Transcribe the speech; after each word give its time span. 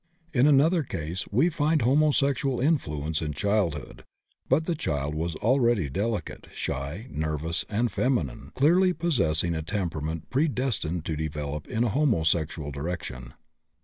In 0.33 0.47
another 0.47 0.81
case 0.81 1.27
we 1.31 1.49
find 1.49 1.83
homosexual 1.83 2.59
influence 2.59 3.21
in 3.21 3.33
childhood, 3.33 4.03
but 4.49 4.65
the 4.65 4.73
child 4.73 5.13
was 5.13 5.35
already 5.35 5.91
delicate, 5.91 6.47
shy, 6.55 7.05
nervous, 7.11 7.65
and 7.69 7.91
feminine, 7.91 8.51
clearly 8.55 8.93
possessing 8.93 9.53
a 9.53 9.61
temperament 9.61 10.31
predestined 10.31 11.05
to 11.05 11.15
develop 11.15 11.67
in 11.67 11.83
a 11.83 11.89
homosexual 11.89 12.71
direction. 12.71 13.35